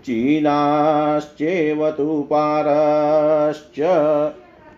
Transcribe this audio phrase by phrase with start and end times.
[0.08, 3.80] चीनाश्चेव तु पारश्च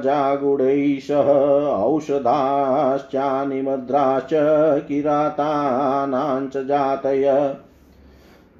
[0.04, 1.28] जागुडैषः
[1.72, 4.30] औषधाश्चानिमद्राश्च
[4.88, 7.26] किरातानाञ्च जातय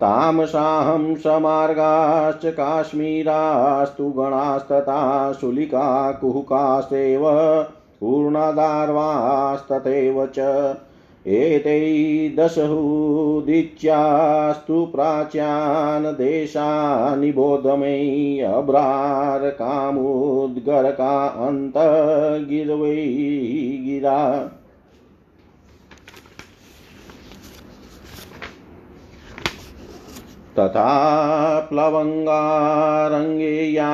[0.01, 7.23] तामसाहं समार्गाश्च काश्मीरास्तु गणास्तथा शुलिका कुहुकास्तेव
[8.01, 10.75] पूर्णदार्वास्तथैव च।
[11.27, 22.97] एतै दशहुदिच्यास्तु प्राच्यान् देशानिबोधमयी अभ्रारकामुद्गरका अन्तगिरवै
[23.85, 24.51] गिरा।
[30.59, 33.91] तथा प्लवङ्गारङ्गेया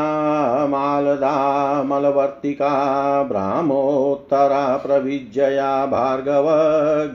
[0.66, 6.48] मालदा मलवर्तिका ब्राह्मोत्तरा प्रविजया भार्गव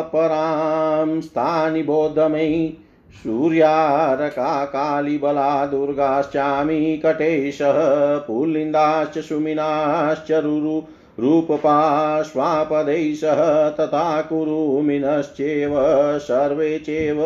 [0.00, 7.72] परां स्थानि बोधमयि सूर्यारका कालीबला दुर्गाश्चामी कटेशः,
[8.16, 10.82] पुल्लिन्दाश्च सुमिनाश्च रुरु,
[11.22, 15.74] रूपपा स्वापदैशः, तथा कुरुमिनश्चेव
[16.18, 17.16] सर्वे चैव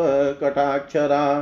[0.40, 1.40] कटाक्षरा।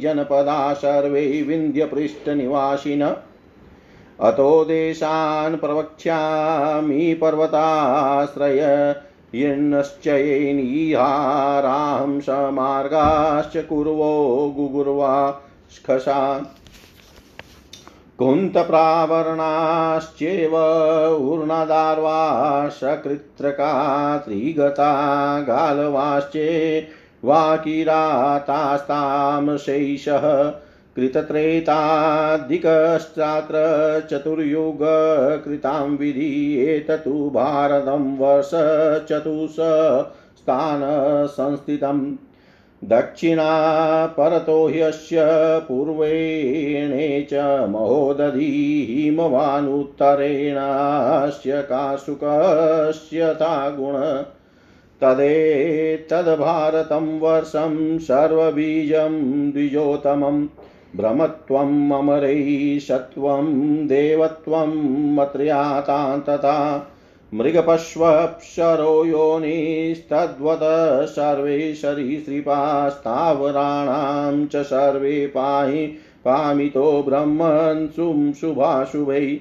[0.04, 3.04] जनपदा सर्वे विन्ध्यपृष्ठनिवासिन
[4.20, 8.62] अतो देशान् प्रवक्ष्यामि पर्वताश्रय
[9.36, 14.14] यन्नश्चयेनीहारां समार्गाश्च कुर्वो
[14.58, 15.16] गुगुर्वा
[15.76, 16.46] स्खशान्
[18.20, 20.56] कुन्तप्रावरणाश्चेव
[21.32, 22.22] ऊर्णदार्वा
[22.70, 24.92] सकृत्रका त्रिगता
[25.40, 26.50] गालवाश्चे
[27.26, 30.26] वाकिरातास्तामशैषः
[31.00, 33.58] कृतत्रेताधिकश्चात्र
[34.12, 36.30] चतुर्युगकृतां विधि
[36.70, 38.50] एतत्तु भारतं वर्ष
[39.12, 39.56] चतुष
[40.40, 42.02] स्थानसंस्थितम्
[42.82, 43.46] दक्षिणा
[44.18, 45.24] परतो ह्यस्य
[45.68, 47.34] पूर्वेणे च
[47.70, 48.52] महोदधी
[48.90, 53.96] हिमवानुत्तरेणास्य काशुकस्य ता गुण
[55.02, 57.74] तदेतद्भारतं वर्षं
[58.08, 59.14] सर्वबीजं
[59.52, 60.42] द्विजोतमम्
[60.96, 66.88] भ्रमत्वम् अमरैशत्वं देवत्वं मत्र्यातान्तता
[67.34, 75.94] मृगपश्वप्सरो योनिस्तद्वत् सर्वे सरीसृपास्तावराणां च सर्वे पाहि
[76.26, 79.40] पामितो ब्रह्मन् शुभाशुभै।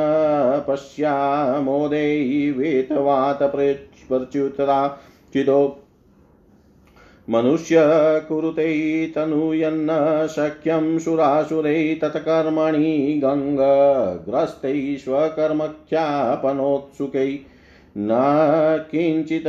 [0.68, 4.88] पश्यामोदेयि वेतवात प्रच्युतरा
[5.32, 5.76] चिदो।
[7.30, 7.76] मनुष्य
[8.28, 8.68] कुरुते
[9.06, 9.90] तनूयन्न
[10.26, 17.30] शक्यं सुरासुरै तत्कर्मणि गङ्गग्रस्तै स्वकर्मख्यापनोत्सुकै
[17.98, 18.10] न
[18.90, 19.48] किञ्चित्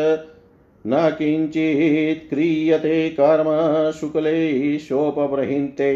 [0.87, 3.47] न किञ्चित् क्रियते कर्म
[3.91, 5.91] शुक्लेशोपबृहिन्ते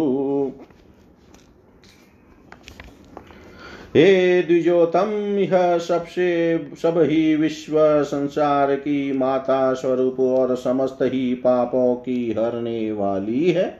[3.97, 11.95] हे द्विजोतम यह सबसे, सब ही विश्व संसार की माता स्वरूप और समस्त ही पापों
[11.95, 13.79] की हरने वाली है।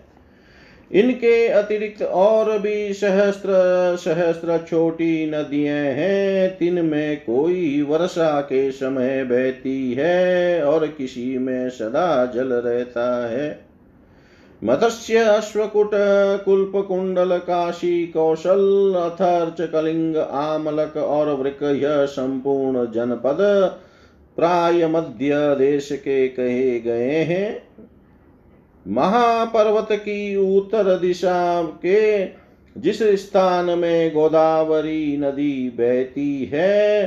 [0.92, 3.50] इनके अतिरिक्त और भी सहस्त्र
[4.00, 11.70] सहस्त्र छोटी नदियाँ हैं, तिन में कोई वर्षा के समय बहती है और किसी में
[11.70, 13.69] सदा जल रहता है।
[14.64, 15.92] मत्स्य अश्वकुट
[16.46, 21.60] कुल्प कुंडल काशी कौशल, अथर्च, कलिंग, आमलक, और वृक
[22.10, 23.38] संपूर्ण जनपद
[24.38, 27.64] प्राय मध्य देश के कहे गए हैं।
[28.88, 32.26] महापर्वत की उत्तर दिशा के
[32.78, 37.06] जिस स्थान में गोदावरी नदी बहती है,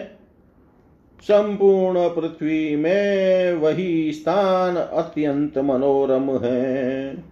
[1.23, 7.32] संपूर्ण पृथ्वी में वही स्थान अत्यंत मनोरम है।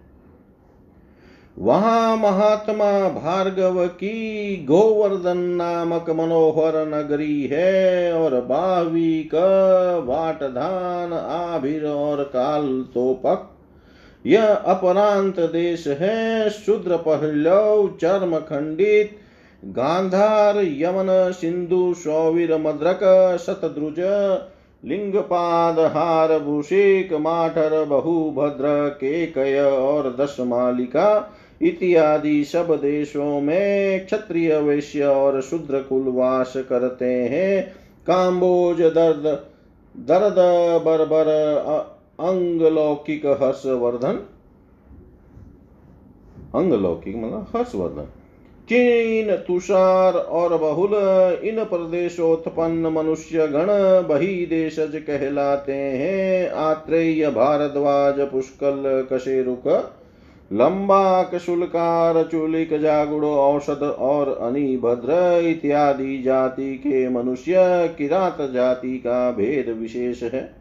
[1.61, 12.23] वहाँ महात्मा भार्गव की गोवर्धन नामक मनोहर नगरी है और बावी का वाटधान आभिर और
[12.23, 13.49] काल तोपक।
[14.25, 19.19] यह अपरांत देश है, शूद्र पहलव चर्म खंडित,
[19.65, 22.99] गांधार, यमन, सिंधु, सौवीर, मद्रक,
[23.37, 23.99] शतद्रुज,
[24.85, 35.03] लिंगपाद, हार भूषिक माठर, बहुभद्र, केकय और दस मालिका इत्यादि सब देशों में क्षत्रिय वैश्य
[35.03, 37.73] और शूद्र कुल वास करते हैं।
[38.07, 39.47] काम्बोज, दर्द
[39.95, 40.35] दर्द,
[40.85, 41.27] बर्बर
[42.19, 44.19] अंगलौकिक हर्षवर्धन।
[46.55, 48.05] अंगलौकिक मतलब हर्षवर्धन।
[48.69, 50.91] चीन, तुषार और बहुल,
[51.43, 53.67] इन प्रदेशोत्पन्न मनुष्य गण
[54.07, 59.91] बही देशज कहलाते हैं। आत्रेय भारद्वाज, पुष्कल कशेरुक।
[60.53, 67.53] लंबाक शुल्कार चुलिक जागुड़ औषध और अनिभद्र इत्यादि जाति के मनुष्य
[67.97, 70.53] किरात जाति का भेद विशेष है।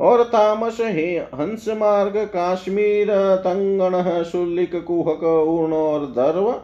[0.00, 6.60] और तामस हे हंस मार्ग, काश्मीर, तंगण, शुल्लिक, कुहक उर्ण और दर्व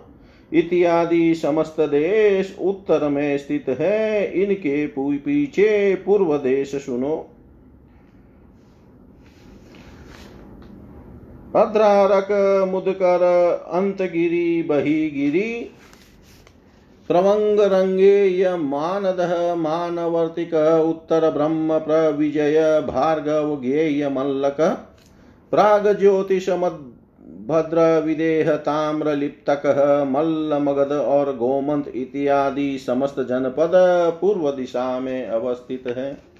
[0.52, 4.86] इत्यादि समस्त देश उत्तर में स्थित है। इनके
[5.18, 7.30] पीछे पूर्व देश सुनो।
[11.54, 12.28] अद्रारक
[12.68, 13.22] मुदकर,
[13.72, 15.50] अंतगिरी, बहीगिरी
[17.10, 20.54] प्रवंग रंगे मानदः मानवर्तिक,
[20.88, 24.60] उत्तर ब्रह्म, प्रविजय, भार्गव, गेय, मल्लक
[25.52, 26.48] प्राग ज्योतिष
[27.48, 29.62] भद्र विदेह, ताम्र, लिप्तक
[30.08, 33.72] मल्ल मगध और गोमंत इत्यादि समस्त जनपद
[34.20, 36.33] पूर्व दिशा में अवस्थित है।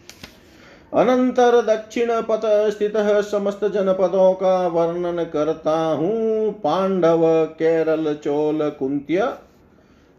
[0.92, 2.92] अनंतर दक्षिण पथ स्थित
[3.30, 9.32] समस्त जनपदों का वर्णन करता हूँ। पांडव, केरल, चोल, कुंत्य,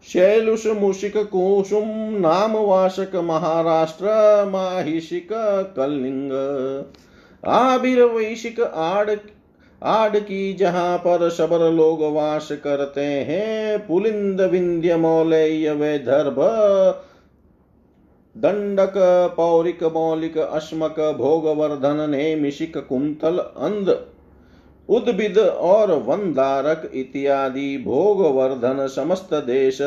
[0.06, 1.88] शैलुष मुशिक कुसुम
[2.20, 4.04] नाम वाशक महाराष्ट्र,
[4.48, 5.28] माहिषिक,
[5.76, 6.32] कलिंग।
[7.44, 9.10] आबिर वैशिक आड़
[9.82, 16.38] आड़ की जहाँ पर शबर लोग वास करते हैं, पुलिंद, विंध्य, मौलय वैधर्भ
[18.36, 18.92] दंडक,
[19.36, 24.06] पौरिक, मौलिक, अश्मक, भोगवर्धन नेमिशिक कुंतल, अंध,
[24.88, 29.78] उद्भिद और वंदारक इत्यादि भोगवर्धन समस्त देश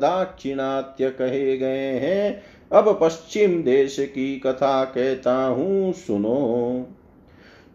[0.00, 6.86] दाक्षिणात्य कहे गए हैं। अब पश्चिम देश की कथा कहता हूँ, सुनो।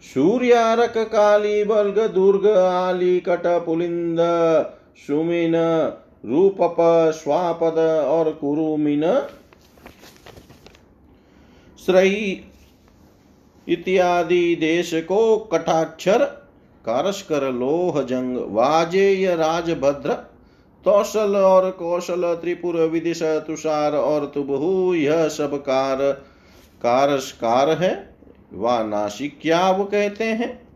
[0.04, 4.18] सूर्यारक, काली, बल्ग, दुर्ग, आली, कट, पुलिंद,
[5.08, 5.56] सुमिन,
[6.26, 6.76] रूपप,
[7.16, 9.04] स्वापद और कुरुमिन
[11.86, 12.46] श्रई
[13.68, 16.20] इत्यादि देश को कटाक्षर
[16.86, 20.14] कारस्कर लोह, जंग, वाजेय, राजभद्र
[20.86, 25.98] तौसल और कौशल, त्रिपुर, विदिश, तुषार और तुबहु, यह सब कार
[26.82, 28.16] कारस्कार है।
[28.54, 30.68] वा नासिक्याव कहते हैं।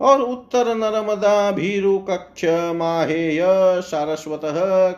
[0.00, 2.44] और उत्तर नर्मदा, भीरु, कक्ष,
[2.74, 3.40] माहेय,
[3.82, 4.40] सारस्वत,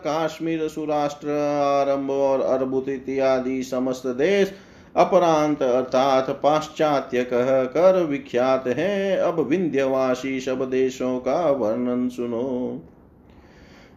[0.04, 1.28] काश्मीर, सुराष्ट्र,
[1.60, 4.52] आरंभ और अर्बुत इत्यादि समस्त देश
[4.96, 12.82] अपरांत अर्थात पाश्चात्य कह कर विख्यात है। अब विंध्यवासी सब देशों का वर्णन सुनो।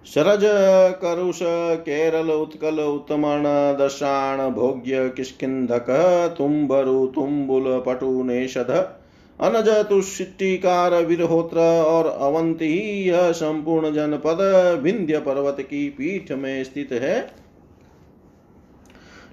[0.05, 0.41] सरज
[1.01, 1.39] करुष,
[1.79, 3.43] केरल, उत्कल, उत्तमण,
[3.77, 5.85] दशाण, भोग्य, किष्किन्धक,
[6.37, 8.69] तुम्बरु, तुम्बुल, पटु नेषध
[9.39, 12.73] अनज, तुष्टिकार, विरहोत्र और अवंती,
[13.03, 14.37] यह संपूर्ण जनपद
[14.83, 17.31] विंध्य पर्वत की पीठ में स्थित है।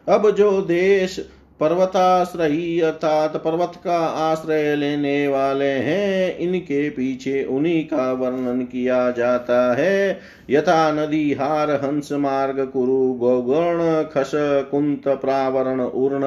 [0.08, 8.12] अब जो देश पर्वताश्रयी अर्थात पर्वत का आश्रय लेने वाले हैं। इनके पीछे उन्हीं का
[8.12, 14.32] वर्णन किया जाता है। यथा नदी, हार, हंस, मार्ग, कुरु गोगण खस,
[14.70, 16.22] कुंत, प्रावरण, उर्ण,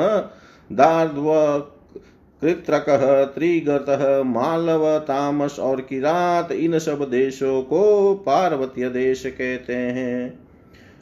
[0.76, 1.60] दार्ध्व,
[2.42, 2.86] कृत्रक,
[3.36, 3.86] त्रिगत,
[4.26, 10.43] मालव, तामस और किरात, इन सब देशों को पार्वत्य देश कहते हैं।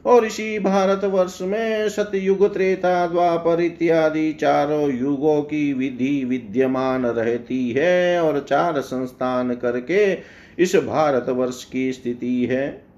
[0.05, 7.71] और इसी भारत वर्ष में सतयुग, त्रेता, द्वापर इत्यादि चारों युगों की विधि विद्यमान रहती
[7.71, 10.13] है और चार संस्थान करके
[10.59, 12.91] इस भारत वर्ष की स्थिति है।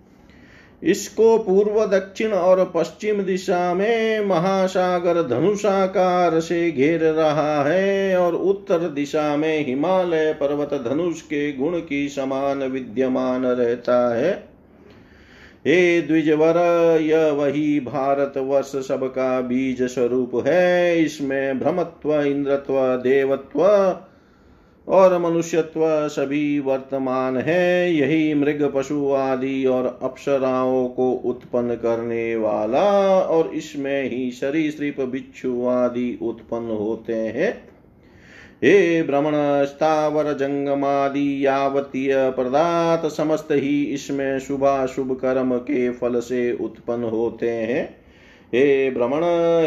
[0.84, 8.80] इसको पूर्व, दक्षिण और पश्चिम दिशा में महासागर धनुषाकार से घेर रहा है और उत्तर
[8.80, 14.53] दिशा में हिमालय पर्वत धनुष के गुण की समान विद्यमान रहता है।
[15.68, 16.58] हे द्विजवर
[17.02, 23.62] यह वही भारत वर्ष सबका बीज स्वरूप है। इसमें भ्रमत्व, इंद्रत्व, देवत्व
[24.88, 33.20] और मनुष्यत्व सभी वर्तमान है। यही मृग, पशु आदि और अप्सराओं को उत्पन्न करने वाला
[33.20, 37.73] और इसमें ही सरीसृप, बिच्छू आदि उत्पन्न होते हैं।
[38.64, 39.34] हे भ्रमण
[39.66, 47.84] स्थावर जंगमादि यावतीय पदार्थ समस्त ही इसमें शुभाशुभ कर्म के फल से उत्पन्न होते हैं।
[48.56, 49.24] हे भ्रमण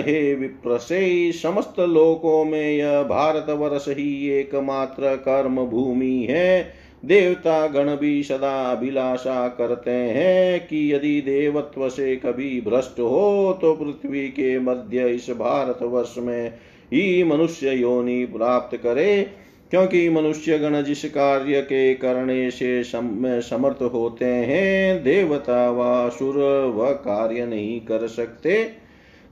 [0.07, 6.73] हे विप्रसे, समस्त लोकों में यह भारत वर्ष ही एकमात्र कर्म भूमि है।
[7.05, 13.75] देवता गण भी सदा अभिलाषा करते हैं कि यदि देवत्व से कभी भ्रष्ट हो तो
[13.75, 16.53] पृथ्वी के मध्य इस भारत वर्ष में
[16.93, 19.27] ही मनुष्य योनि प्राप्त करे,
[19.71, 26.37] क्योंकि मनुष्य गण जिस कार्य के करने से समर्थ होते हैं, देवता व असुर
[26.77, 28.71] वह कार्य नहीं कर सकते।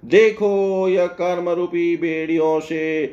[0.02, 3.04] देखो, यह कर्म रूपी बेड़ियों से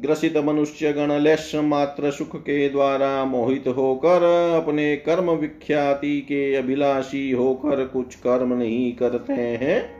[0.00, 4.22] ग्रसित मनुष्य गण लेश मात्र सुख के द्वारा मोहित होकर,
[4.56, 9.99] अपने कर्म विख्याति के अभिलाषी होकर कुछ कर्म नहीं करते हैं।